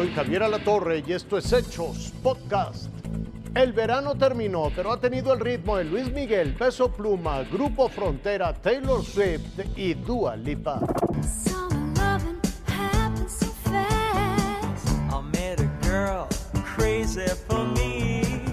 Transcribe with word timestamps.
Soy 0.00 0.14
Javier 0.14 0.44
Alatorre 0.44 1.04
y 1.06 1.12
esto 1.12 1.36
es 1.36 1.52
Hechos 1.52 2.14
Podcast. 2.22 2.86
El 3.54 3.74
verano 3.74 4.14
terminó, 4.14 4.72
pero 4.74 4.92
ha 4.92 4.98
tenido 4.98 5.34
el 5.34 5.40
ritmo 5.40 5.76
de 5.76 5.84
Luis 5.84 6.10
Miguel, 6.10 6.54
Peso 6.54 6.90
Pluma, 6.90 7.42
Grupo 7.42 7.86
Frontera, 7.90 8.54
Taylor 8.54 9.04
Swift 9.04 9.60
y 9.76 9.92
Dua 9.92 10.36
Lipa. 10.36 10.80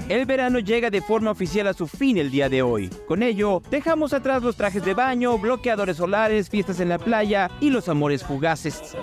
El 0.09 0.25
verano 0.25 0.59
llega 0.59 0.89
de 0.89 1.01
forma 1.01 1.31
oficial 1.31 1.67
a 1.67 1.73
su 1.73 1.87
fin 1.87 2.17
el 2.17 2.29
día 2.29 2.49
de 2.49 2.61
hoy. 2.61 2.89
Con 3.07 3.23
ello, 3.23 3.61
dejamos 3.71 4.11
atrás 4.11 4.43
los 4.43 4.57
trajes 4.57 4.83
de 4.83 4.93
baño, 4.93 5.37
bloqueadores 5.37 5.95
solares, 5.95 6.49
fiestas 6.49 6.81
en 6.81 6.89
la 6.89 6.99
playa 6.99 7.49
y 7.61 7.69
los 7.69 7.87
amores 7.87 8.21
fugaces. 8.21 8.97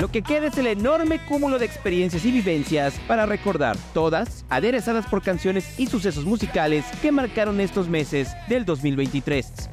Lo 0.00 0.10
que 0.10 0.22
queda 0.22 0.46
es 0.46 0.56
el 0.56 0.66
enorme 0.66 1.18
cúmulo 1.26 1.58
de 1.58 1.66
experiencias 1.66 2.24
y 2.24 2.32
vivencias 2.32 2.98
para 3.06 3.26
recordar, 3.26 3.76
todas 3.92 4.46
aderezadas 4.48 5.06
por 5.06 5.20
canciones 5.20 5.78
y 5.78 5.88
sucesos 5.88 6.24
musicales 6.24 6.86
que 7.02 7.12
marcaron 7.12 7.60
estos 7.60 7.86
meses 7.86 8.30
del 8.48 8.64
2023 8.64 9.68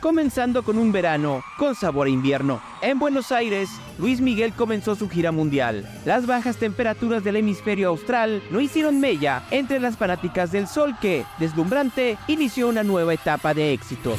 comenzando 0.00 0.62
con 0.62 0.78
un 0.78 0.92
verano 0.92 1.42
con 1.58 1.74
sabor 1.74 2.06
a 2.06 2.10
invierno. 2.10 2.60
En 2.82 3.00
Buenos 3.00 3.32
Aires, 3.32 3.68
Luis 3.98 4.20
Miguel 4.20 4.52
comenzó 4.52 4.94
su 4.94 5.08
gira 5.08 5.32
mundial. 5.32 5.88
Las 6.04 6.24
bajas 6.24 6.56
temperaturas 6.56 7.24
del 7.24 7.34
hemisferio 7.34 7.88
austral 7.88 8.40
no 8.52 8.60
hicieron 8.60 9.00
mella 9.00 9.42
entre 9.50 9.80
las 9.80 9.96
fanáticas 9.96 10.52
del 10.52 10.68
sol 10.68 10.96
que, 11.00 11.24
deslumbrante, 11.40 12.16
inició 12.28 12.68
una 12.68 12.84
nueva 12.84 13.12
etapa 13.12 13.54
de 13.54 13.72
éxito. 13.72 14.16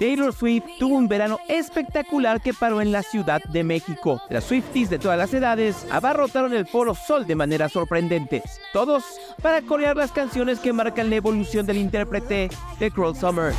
Taylor 0.00 0.32
Swift 0.32 0.64
tuvo 0.78 0.96
un 0.96 1.08
verano 1.08 1.38
espectacular 1.46 2.40
que 2.40 2.54
paró 2.54 2.80
en 2.80 2.90
la 2.90 3.02
Ciudad 3.02 3.42
de 3.52 3.62
México. 3.62 4.18
Las 4.30 4.44
Swifties 4.44 4.88
de 4.88 4.98
todas 4.98 5.18
las 5.18 5.34
edades 5.34 5.86
abarrotaron 5.90 6.54
el 6.54 6.66
Foro 6.66 6.94
Sol 6.94 7.26
de 7.26 7.34
manera 7.34 7.68
sorprendente. 7.68 8.42
Todos 8.72 9.04
para 9.42 9.60
corear 9.60 9.98
las 9.98 10.10
canciones 10.10 10.58
que 10.58 10.72
marcan 10.72 11.10
la 11.10 11.16
evolución 11.16 11.66
del 11.66 11.76
intérprete 11.76 12.48
de 12.78 12.90
Cruel 12.90 13.14
Summer. 13.14 13.52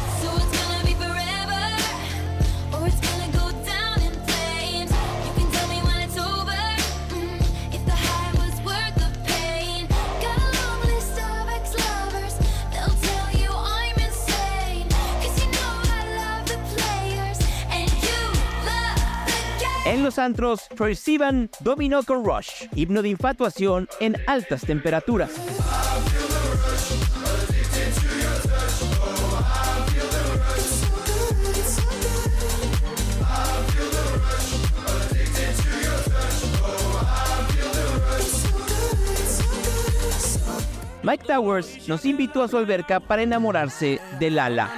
En 19.92 20.04
los 20.04 20.20
antros, 20.20 20.70
Troy 20.70 20.96
Sivan 20.96 21.50
dominó 21.60 22.02
con 22.04 22.24
Rush, 22.24 22.70
himno 22.76 23.02
de 23.02 23.10
infatuación 23.10 23.90
en 24.00 24.16
altas 24.26 24.62
temperaturas. 24.62 25.32
Mike 41.04 41.26
Towers 41.28 41.90
nos 41.90 42.06
invitó 42.06 42.44
a 42.44 42.48
su 42.48 42.58
alberca 42.58 43.02
para 43.02 43.24
enamorarse 43.24 44.00
de 44.22 44.32
Lala. 44.32 44.72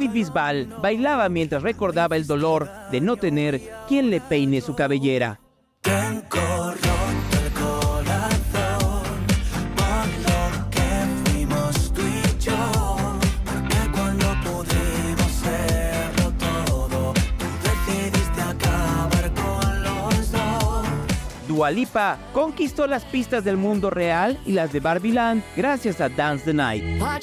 David 0.00 0.14
Bisbal 0.14 0.66
bailaba 0.80 1.28
mientras 1.28 1.62
recordaba 1.62 2.16
el 2.16 2.26
dolor 2.26 2.70
de 2.90 3.02
no 3.02 3.18
tener 3.18 3.60
quien 3.86 4.08
le 4.08 4.22
peine 4.22 4.62
su 4.62 4.74
cabellera. 4.74 5.38
Dualipa 21.46 22.18
conquistó 22.32 22.86
las 22.86 23.04
pistas 23.04 23.44
del 23.44 23.58
mundo 23.58 23.90
real 23.90 24.38
y 24.46 24.52
las 24.52 24.72
de 24.72 24.80
Barbie 24.80 25.42
gracias 25.54 26.00
a 26.00 26.08
Dance 26.08 26.46
the 26.46 26.54
Night. 26.54 26.98
por 26.98 27.20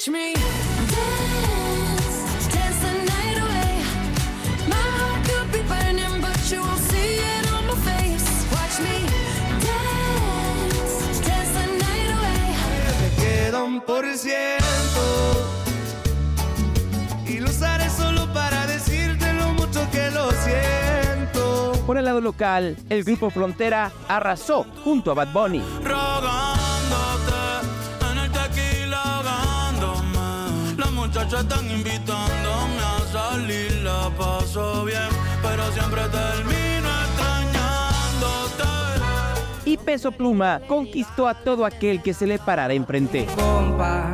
ciento 14.18 14.64
y 17.24 17.38
lo 17.38 17.48
usaré 17.48 17.88
solo 17.88 18.26
para 18.32 18.66
decirte 18.66 19.32
lo 19.34 19.52
mucho 19.52 19.88
que 19.92 20.10
lo 20.10 20.30
siento. 20.32 21.72
Por 21.86 21.98
el 21.98 22.04
lado 22.04 22.20
local, 22.20 22.76
el 22.88 23.04
grupo 23.04 23.30
Frontera 23.30 23.92
arrasó 24.08 24.66
junto 24.82 25.12
a 25.12 25.14
Bad 25.14 25.32
Bunny. 25.32 25.62
en 28.10 28.18
el 28.18 28.32
tequila 28.32 29.22
Las 30.76 30.90
muchachas 30.90 31.42
están 31.42 31.70
invitándome 31.70 32.27
Peso 39.88 40.12
Pluma 40.12 40.60
conquistó 40.68 41.26
a 41.26 41.32
todo 41.32 41.64
aquel 41.64 42.02
que 42.02 42.12
se 42.12 42.26
le 42.26 42.38
parara 42.38 42.74
enfrente. 42.74 43.26
Compa, 43.34 44.04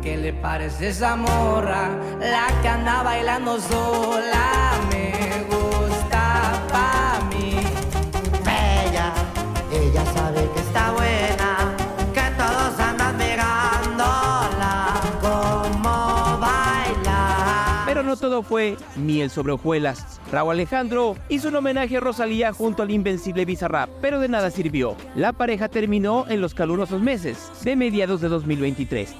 ¿qué 0.00 0.16
le 0.16 0.32
parece 0.32 0.90
esa 0.90 1.16
morra? 1.16 1.90
La 2.20 2.46
que 2.62 2.68
anda 2.68 3.02
bailando 3.02 3.60
sola 3.60 4.74
me 4.92 5.44
gusta 5.50 6.52
pa' 6.70 7.18
mí. 7.30 7.56
Bella, 8.44 9.12
ella 9.72 10.04
sabe 10.14 10.48
que 10.54 10.60
está 10.60 10.92
buena, 10.92 11.76
que 12.14 12.30
todos 12.38 12.78
andan 12.78 13.16
mirándola 13.16 15.00
como 15.20 16.38
baila. 16.38 17.82
Pero 17.86 18.04
no 18.04 18.16
todo 18.16 18.44
fue 18.44 18.76
miel 18.94 19.30
sobre 19.30 19.54
hojuelas. 19.54 20.13
Raúl 20.34 20.50
Alejandro 20.50 21.14
hizo 21.28 21.46
un 21.46 21.54
homenaje 21.54 21.96
a 21.96 22.00
Rosalía 22.00 22.52
junto 22.52 22.82
al 22.82 22.90
invencible 22.90 23.44
Bizarrap, 23.44 23.88
pero 24.00 24.18
de 24.18 24.28
nada 24.28 24.50
sirvió. 24.50 24.96
La 25.14 25.32
pareja 25.32 25.68
terminó 25.68 26.26
en 26.28 26.40
los 26.40 26.54
calurosos 26.54 27.00
meses 27.00 27.52
de 27.62 27.76
mediados 27.76 28.20
de 28.20 28.28
2023. 28.28 29.14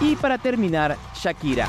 Y 0.00 0.16
para 0.16 0.38
terminar, 0.38 0.96
Shakira. 1.14 1.68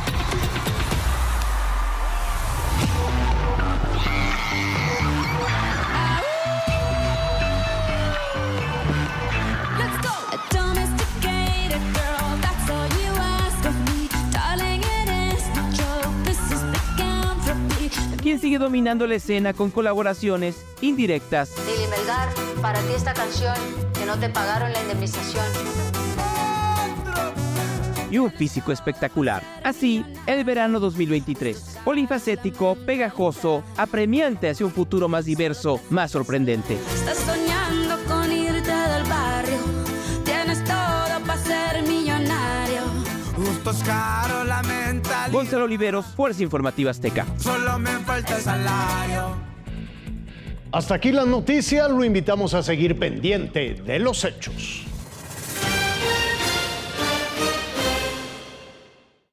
quien 18.29 18.39
sigue 18.39 18.59
dominando 18.59 19.07
la 19.07 19.15
escena 19.15 19.53
con 19.53 19.71
colaboraciones 19.71 20.63
indirectas. 20.81 21.51
Lili 21.65 21.87
Melgar, 21.87 22.29
para 22.61 22.79
ti 22.81 22.93
esta 22.95 23.11
canción, 23.15 23.55
que 23.97 24.05
no 24.05 24.19
te 24.19 24.29
pagaron 24.29 24.71
la 24.71 24.79
indemnización. 24.81 25.88
Y 28.11 28.17
un 28.17 28.31
físico 28.31 28.71
espectacular. 28.71 29.43
Así, 29.63 30.05
el 30.25 30.43
verano 30.43 30.79
2023. 30.79 31.79
polifacético, 31.85 32.75
pegajoso, 32.85 33.63
apremiante 33.77 34.49
hacia 34.49 34.65
un 34.65 34.71
futuro 34.71 35.07
más 35.07 35.25
diverso, 35.25 35.79
más 35.89 36.11
sorprendente. 36.11 36.77
Estás 36.93 37.17
soñando 37.17 37.97
con 38.07 38.31
irte 38.31 38.71
del 38.71 39.03
barrio, 39.03 39.57
tienes 40.23 40.63
todo 40.63 41.19
para 41.25 41.37
ser 41.37 41.83
millonario. 41.83 42.81
Justo 43.35 43.71
es 43.71 43.83
caro 43.83 44.43
la 44.43 44.61
mentalidad. 44.63 45.31
Gonzalo 45.31 45.65
Oliveros, 45.65 46.05
Fuerza 46.07 46.43
Informativa 46.43 46.91
Azteca. 46.91 47.25
Solo 47.37 47.79
me 47.79 47.91
falta 47.99 48.35
el 48.35 48.41
salario. 48.41 49.49
Hasta 50.71 50.95
aquí 50.95 51.11
las 51.11 51.25
noticias, 51.25 51.89
lo 51.89 52.03
invitamos 52.03 52.53
a 52.53 52.61
seguir 52.61 52.99
pendiente 52.99 53.73
de 53.73 53.99
los 53.99 54.23
hechos. 54.23 54.85